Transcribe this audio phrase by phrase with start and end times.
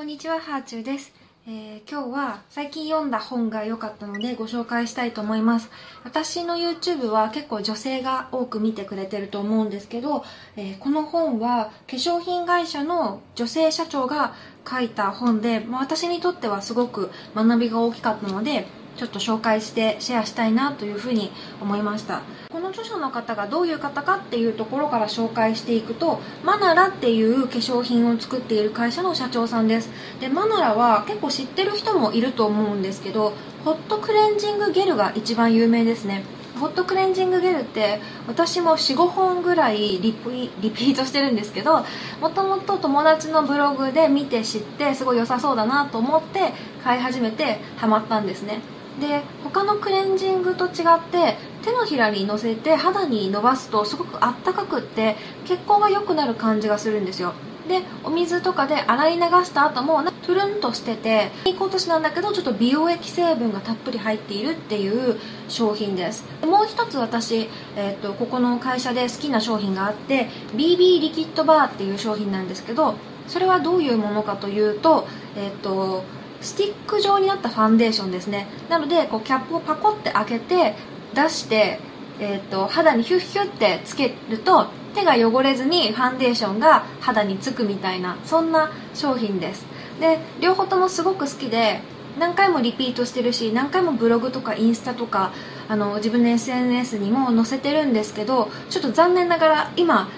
[0.00, 1.12] こんにちは、ハーチューです。
[1.46, 5.68] えー今日は最近読んだ本が良かったのでご紹介したいと思います。
[6.04, 10.24] 私の YouTube は結構女性が多く見てくれてると思うんですけど、
[10.56, 14.32] えーこの本は化粧品会社の女性社長が
[14.66, 22.22] 書いた本で、まあ私にとってはすごく学びが大きかったので、ちょっと紹介してシェアしたいなというふうに思いました。
[22.52, 29.90] この著者の方がどういう方かっていうところから紹介していくとマナラっていう化粧品を作っている会社の社長さんです。
[30.20, 33.32] でマナラは結構知ってる人もいると思うんですけど
[33.64, 36.24] ホットクレンジングゲルが一番有名ですね。
[36.60, 41.86] ホットクレンジングゲルって私も45本ぐらいリピリピートしてるんですけど
[42.20, 46.52] もともと友達のブログで見て知ってすごい良さそうだなと思って
[46.84, 48.60] 買い始めてハマったんですね。
[49.00, 50.72] で他のクレンジングと違っ
[51.10, 57.34] て手のひらにのせて肌に伸ばすとすごくあったかくって血行が良くなる感じがするんですよ。
[57.68, 66.24] でお水とかで洗い流した後もなトゥルンとしてていい今年なんだけどちょっと美容液成分がたっぷり入っているっていう商品です。
[66.44, 72.94] もう一つ私、えー、とここの会社で好きな商品があって BB リキッドバーっていう商品なんですけど
[73.28, 76.02] それはどういうものかというとえっ、と
[76.40, 78.46] スティック状になったファンデーションですね。
[78.68, 80.74] なのでこうキャップをパコって開けて
[81.14, 81.80] 出して、
[82.18, 89.64] えー、と肌にヒュッヒュってつけると手が汚れずにファンデーションが肌につくみたいなそんな商品です。
[90.00, 91.80] で両方ともすごく好きで
[92.18, 95.32] 何回もリピートしてるし何回もブログとかインスタとか
[95.68, 100.08] あの自分の SNS にも載せてるんですけどちょっと残念ながら今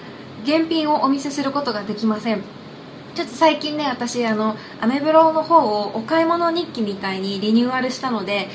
[0.43, 2.62] 現品をお見せすることができません。
[3.15, 8.47] ちょっと最近ね私あのアメブロの方をお買い物日記みたいにリニューアルしたので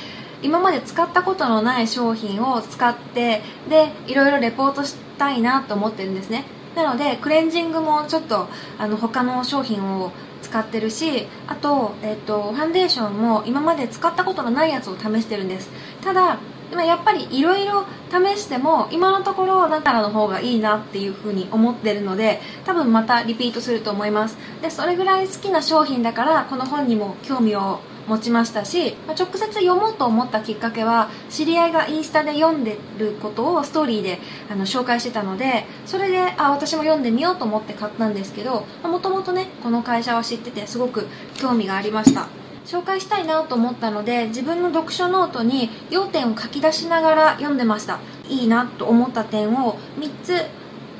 [0.42, 6.44] 今まで使ったことのない商品を使ってでいろいろレポートしたいなと思ってるんですね。
[6.74, 8.48] なのでクレンジングもちょっと
[8.78, 15.70] あの他の商品を使ってるしあと,、えっとファンデーションも今まで使ったことのないやつを試してるんです。
[16.02, 16.38] ただ
[16.70, 24.36] でもやっぱりいろいろ試しても今のところだからの方がいいなっていうふうに思ってるので多分またリピートすると思います。
[24.62, 34.18] でそれぐらい好きな商品だからこの本にも興味を持ちましたしま直接読もうと思ったきっかけは知り合いがインスタで読んでることをストーリーで
[34.50, 42.28] あの紹介してたのでそれであ私も読んでみようと思って買ったんですけどもともとねこの会社は知っててすごく興味がありました。
[42.68, 47.98] 紹介したいなと思ったので自分の読書ノートに要点を書き出しながら読んでました。
[48.28, 50.44] いいなと思った点を3つちょっ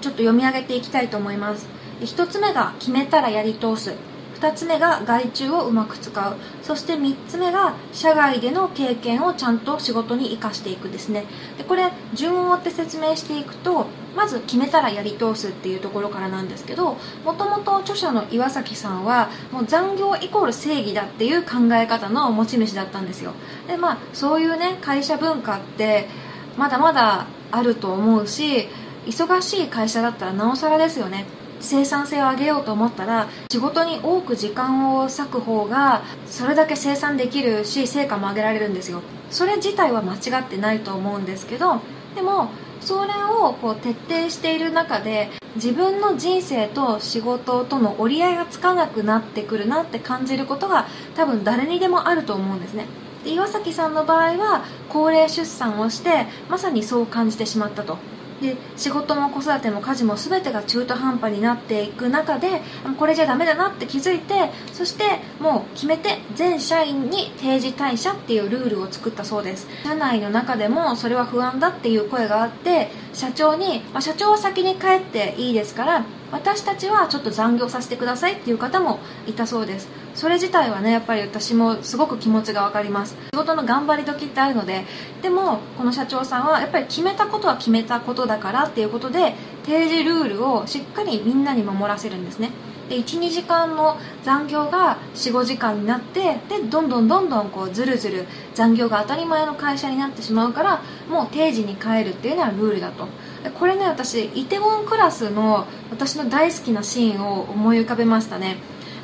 [0.00, 1.66] と読み上げていきたいと思います。
[2.00, 3.92] 1つ目が決めたらやり通す。
[4.40, 6.36] 2つ目が外注をうまく使う。
[6.62, 11.24] そして3つ目が社外での経験をちゃんと仕事に生かしていくですね。
[11.58, 23.32] でこれ順を追って説明していくとまず決めたらやり通すっていうところからなんですけどもともと著者の岩崎さんはもう残業イコール正義だっていう考え方の持ち主だったんですよ。
[23.68, 26.08] でまあそういうね会社文化って
[26.56, 28.68] まだまだあると思うし
[29.06, 31.24] 忙しい会社だったらなおさらですよね。
[31.60, 39.00] 生産性を上げようと思ったら仕事に多く時間を割く方がそれだけ生産できるし成果も上げられるんですよ。
[39.30, 41.80] それ自体は間違ってないと思うんですけど
[42.14, 42.50] でも
[42.88, 52.86] それをこう徹底している中で自分の人生と仕事との折り合いがつかなくなってくるなって感じることが多分誰にでもあると思うんですね。
[53.24, 57.98] で岩崎さんの場合は高齢出産をしてまさにそう感じてしまったと。
[58.40, 62.62] で仕事も子育ても家事も全てが中途半端になっていく中で
[62.98, 65.04] これじゃダメだなって気づいてそして
[65.40, 69.66] もう決めて全社員に定時退社っていうルールを作ったそうです。
[69.84, 79.88] 社内の中でもそれは不安だっていう声があって社長に、まあ、社長は先に帰っていいですから私たちはちょっと残業させてくださいっていう方もいたそうです。
[80.18, 83.16] それ自体はねやっぱり私もすごく気持ちが分かります。
[83.32, 84.84] 仕事の頑張り時ってあるので
[85.22, 89.34] でもこの社長さんはやっぱり決めたことは決めたことだからっていうことで
[89.64, 92.50] 定時ルールをしっかりみんなに守らせるんですね。
[92.88, 103.06] で12時間の残業が45時間になってでどんどんどんどんこうずるずる残業が当たり前の会社になってしまうからもう定時に帰るっていうのはルールだと。
[103.44, 108.56] でこれね私イテウォンクラスの私の大好きなシーンを思い浮かべましたね。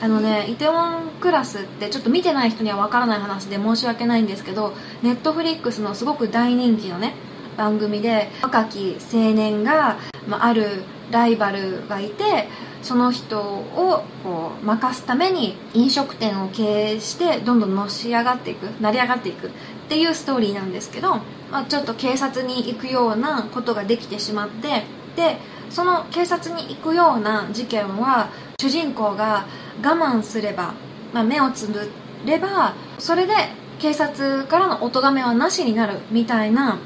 [0.05, 7.15] あのねイテウォンクラスってちょっと見てない人にはわからない話で申し訳ないんですけどネットフリックスのすごく大人気のね
[7.57, 9.97] 番組で若き青年が、
[10.29, 12.49] まあ、るライバルがいて
[12.83, 19.51] その人をこう任すために飲食店を経営してどんどんのし上がっていく成り上がっていくっ
[19.89, 21.17] ていうストーリーなんですけど、
[21.51, 24.83] まあ、ちょっと警察に行くようなことができてしまって
[25.17, 25.39] で
[25.75, 28.29] その警察に行くような事件は
[28.59, 29.45] 主人公が
[29.83, 30.73] 我慢すれば
[31.15, 31.89] まあ、目をつぶ
[32.27, 33.33] ればそれで
[33.79, 36.79] 警察からのお咎めはなしになるみたいな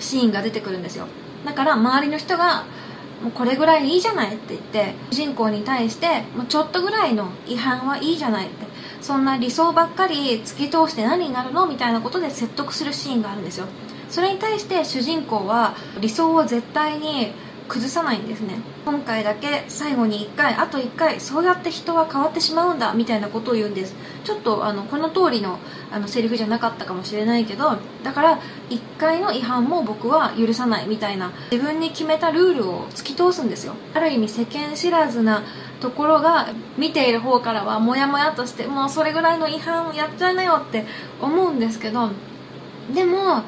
[0.00, 1.06] シーンが出てくるんですよ。
[1.44, 2.64] だから周りの人が
[3.22, 8.66] もうこれぐらいいいじゃないって言って主人公に対してもうちょっとぐらいの違反はいいじゃないって
[9.00, 13.66] そんな理想ばっかり突き通して何になるのみたいなことで説得するシーンがあるんですよ。
[14.08, 17.32] それに対して主人公は理想を絶対に
[17.68, 18.60] 崩さないんですね。
[18.84, 23.94] 今回だけ最後に1回あと1回そうやって人は変わってしまうんだみたいなことを言うんです。
[24.24, 25.58] ちょっとあのこの通りの
[25.90, 33.74] あのセリフじゃなかったかもしれないけどだから1回の違反も僕は許さないみたいな自分に決めたルールを突き通すんですよ。
[33.94, 35.42] ある意味世間知らずな
[35.80, 40.84] ところが見ている方からはモヤモヤとしてもうそれぐらいの違反をやっちゃいなよって
[41.20, 42.10] 思うんですけど
[42.92, 43.42] でも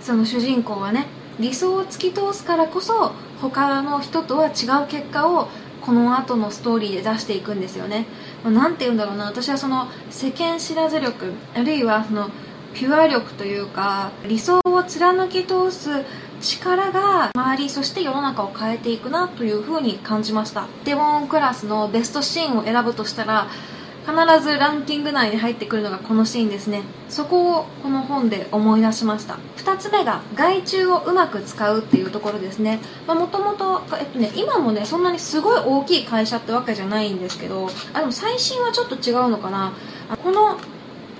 [0.00, 1.06] その主人公はね
[1.38, 5.48] 理想を突き通すからこそ他の人とは違う結果を
[5.80, 8.06] この後のストーリーで出していくんですよね。
[8.44, 9.24] 何て言うんだろうな。
[9.26, 12.30] 私はその世間知らず力あるいはその
[12.74, 16.04] ピュア力というか理想を貫き通す
[16.40, 20.66] 力が周りそして世の中を変えていくなというふうに感じました。
[20.84, 23.48] デボンクラスのベストシーンを選ぶとしたら
[24.06, 26.82] 必ずランキング内に入ってくるのがこのシーンですね。
[27.08, 29.38] そこをこの本で思い出しました。
[29.58, 32.80] 2つ目が害虫をうまく使うっていうところですね。
[33.06, 33.82] もともと
[34.34, 39.72] 今もねそんなにすごい大きい会社ってわけじゃないんですけどあでも最新はちょっと違うのかな。
[40.22, 40.58] この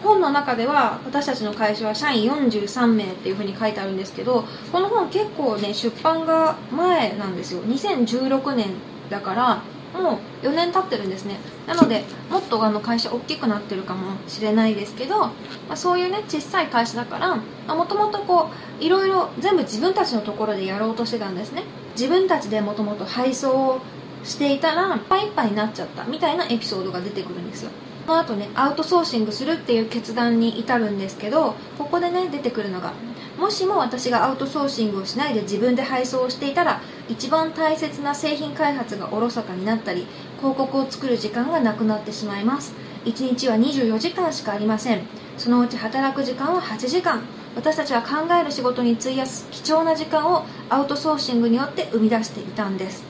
[0.02, 7.60] 本の中では私たちの会社は社員43名っていうふうに書いてあるんですけどこの本結構ね出版が前なんですよ。
[7.62, 8.68] 2016年
[9.10, 9.62] だから
[9.94, 11.38] もう4年経ってるんですね。
[11.66, 15.32] なのでもっとあの会社大きくなってるかもしれないですけど、ま
[15.70, 18.50] あ、そういうね小さい会社だからもともとこ
[18.80, 21.64] ういろいろ全部自分たちのところでやろうとしてたんですね。
[21.92, 23.80] 自分たちでもともと配送を
[24.24, 27.70] していたらいっぱいいっぱいになっちゃったみたいなエピソードが出てくるんですよ。
[28.06, 32.92] その後ねアウトソーシングするっていう決断に至るんですけどここでね出てくるのが
[33.38, 40.06] もしも私がアウトソーシングをしないで自分で配送をしていたら一番大切な製品開発がおろそかになったり
[40.38, 42.72] 広告を作る時間がなくなってしまいます。
[43.04, 45.02] 1日は24時間しかありません。
[45.36, 47.22] そのうち働く時間は8時間。
[47.56, 53.02] 私たちは考える仕事に費やす貴重な時間をアウトソーシングによって生み出していたんです。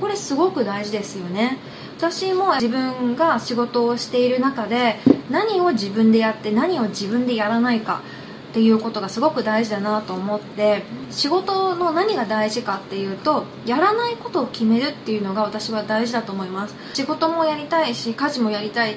[0.00, 1.58] これすごく大事ですよね。
[1.98, 5.00] 私も自分が仕事をしている中で
[5.30, 8.02] 何を自分でやって何を自分でやらないか
[8.48, 16.74] っていうことがすごく大事だなと思って仕事の何が大事かっていうとやらないことを決めるっていうのが私は大事だと思います。
[16.94, 18.96] 仕事もやりたいし家事もやりたい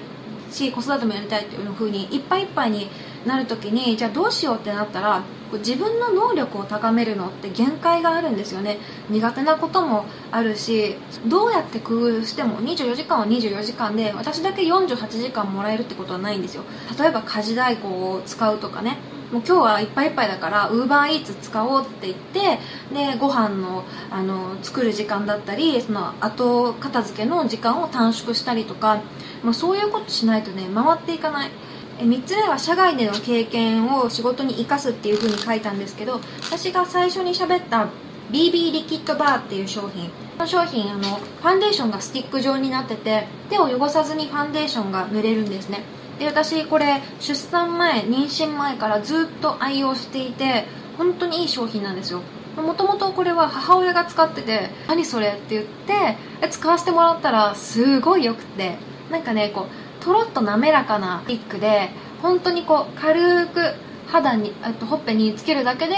[0.51, 2.89] し子育てもやりたいっていうふうにいっぱいいっぱいに
[3.25, 5.23] なる時にじゃあどうしようってなったら
[5.59, 8.77] 自分の能力を高めるのって限界があるんですよね。
[9.09, 10.95] 苦手なこともあるし
[11.27, 16.63] どうやって工夫しても24時間は24時間で私だけ48時間もらえるってことはないんですよ。
[16.97, 18.97] 例えば家事代行を使うとかね。
[19.31, 22.59] もう今日はいっぱいいっぱいだからウーバーイーツ使おうって言って
[22.93, 29.01] でご飯のあの作る時間だったりその後片付けの時間を短縮したりとか
[29.43, 31.51] もうそういうことしないとね回っていかない。
[31.99, 37.89] 3つ目は社外での経験を仕事に生かすっていう風に書いたんですけど私が最初に喋った
[38.31, 40.09] BB リキッドバーっていう商品。
[40.09, 45.83] この商品あのファンデーションがスティック状になってて手を汚さずにファンデーションが塗れるんですね。
[46.21, 52.21] で私これ出産前妊娠前からずっと愛用していて本当にいい商品なんですよ
[52.55, 56.17] もともとこれは母親が使ってて「何それ?」って言って
[56.49, 58.77] 使わせてもらったらすごいよくて
[59.09, 61.89] なんかねこうとろっと滑らかなピックで
[62.21, 63.73] 本当にこう軽く
[64.11, 65.95] 肌にあとほっぺにつけるだけで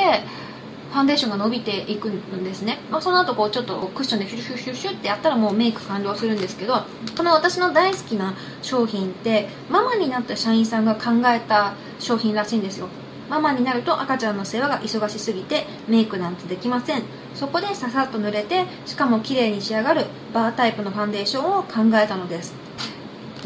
[0.93, 6.83] ファンデーションが伸びていくんですね、まあ、その後こうちょっとクッションでシュシュシュシュってやったらもうメイク完了するんですけど
[7.17, 12.89] この私の大好きな商品ってママになった社員さんが考えた商品らしいんですよ。
[13.27, 17.01] ママになると赤ちゃんの世話が忙しすぎてメイクなんてできません。
[17.33, 22.53] そこでささっと塗れてしかも綺麗に仕上がるバータイプのファンデーションを考えたのです。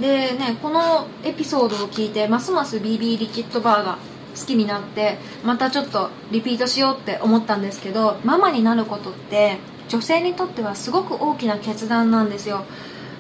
[0.02, 3.98] でねこのエピソードを聞いてますます BB リキッドバーが
[4.40, 9.58] 好きになってまたちょっとリピートしようって思ったんですけどママになることって
[9.90, 12.66] 女性にとってはすごく大きな決断なんですよ。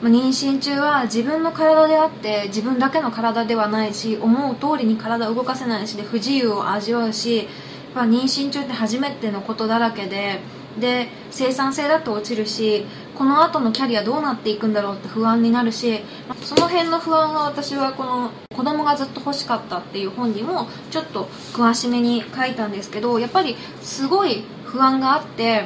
[0.03, 7.47] 妊娠中は自分の体であって自分だけの体ではないし思う通りに体を動かせないしで不自由を味わうし
[7.95, 10.39] 妊娠中って初めてのことだらけで
[10.79, 12.85] で生産性だって落ちるし
[13.17, 16.01] この後のキャリアどうなっていくんだろうって不安になるし
[16.43, 25.65] その辺の不安は私はこの「子供がずっと欲しかった」っていう本にもちょっと詳しめに書いたんですけどやっぱりすごい不安があって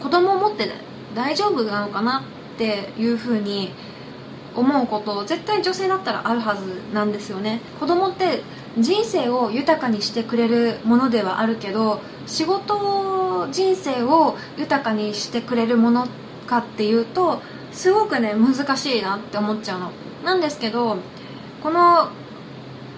[0.00, 0.70] 子供を持って
[1.16, 2.20] 大丈夫なのかな
[2.54, 3.72] っていうふうに
[4.54, 7.60] 思うこと絶対女性だったらあるはずなんですよね。
[7.80, 8.44] 子供って
[8.78, 19.90] 人生を豊かにしてくれるものではあるけど仕事人生を豊かにしてくれるものってかっていうとすごくね難しいなって思っちゃうの。
[20.24, 20.96] なんですけど
[21.62, 22.08] この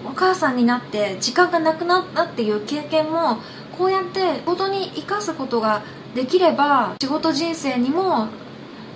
[0.05, 3.37] お母さんになって時間がなくなったっていう経験も
[3.77, 5.83] こうやって仕事に生かすことが
[6.15, 8.27] できれば仕事人生にも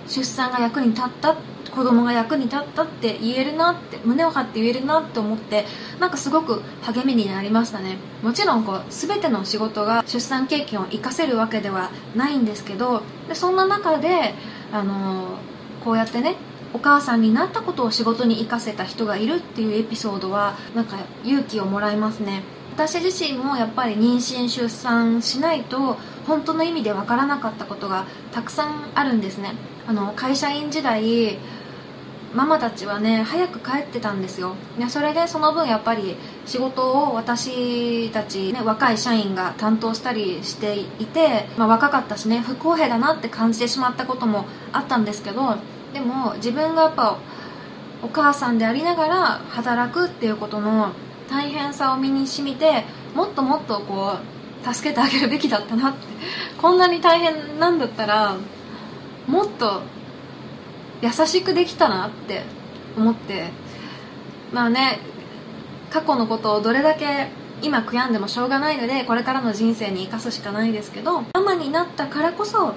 [0.08, 1.36] 出産が役に立ったっ
[1.74, 5.64] 子供が役に立ったって言えるなって胸を張って言えるなって思って
[5.98, 7.96] なんかすごく励みになりましたね。
[8.22, 14.34] もちろんこう全ての仕事が出産経験を生かせるわけではないんですけどでそんな中で、
[14.70, 16.36] あのー、こうやってね
[16.74, 22.42] お母さんになったことを仕事に生かせた人がいるっていうエピソードはなんか勇気をもらいますね。
[22.74, 29.52] 私自身もやっぱり妊娠出産しないと本当の意味で分からなかったことがたくさんあるんですね。
[29.86, 31.38] あの会社員時代
[32.34, 34.54] ママたちはね早く帰ってたんですよ。
[34.78, 45.56] でそれでその分やっぱり仕事を私たち、ね、若い社員が担当したりしていて、まあ、若かったしね不公平だなって感じてしまったこともあったんですけど
[45.92, 47.18] でも自分がやっぱ
[48.02, 50.92] お母さんでありながら働くっていうことの
[51.30, 52.84] 大変さを身にしみて
[53.14, 56.12] もっともっとこう助けてあげるべきだったなって。
[56.60, 58.36] こんなに大変なんだったら
[59.26, 59.82] もっと
[61.02, 62.42] 優しくできたなって
[62.96, 63.50] 思って。
[64.52, 64.98] まあね
[65.90, 67.28] 過去のことをどれだけ
[67.62, 72.74] 今悔やんでもしょうがないのでこれからの人生に生かすしかないですけどママになったからこそ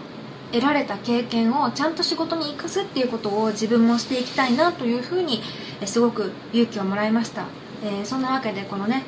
[0.52, 5.42] 得られた経験をちゃんと仕事に生かすっていうことを自分もしていきたいなというふうに
[5.86, 7.46] すごく勇気をもらいました、
[7.84, 9.04] えー、そんなわけでこのね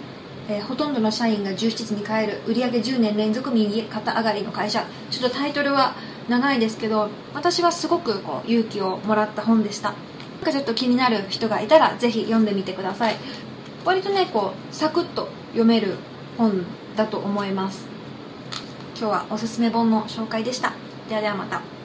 [0.49, 4.85] えー、ほとんどの社員が17時に帰る売上10年連続右肩上がりの会社。
[5.11, 5.93] ちょっとタイトルは
[6.29, 9.89] 長いですけど私はすごくこう勇気をもらった本でした。
[9.91, 9.95] な
[10.41, 13.15] んかちょっと気になる人がいたらぜひ読んでみてください。
[13.85, 15.95] 割とねこうサクッと読める
[16.37, 16.65] 本
[16.95, 17.85] だと思います。
[18.99, 20.73] 今日はおすすめ本の紹介でした。
[21.09, 21.76] ではではまた。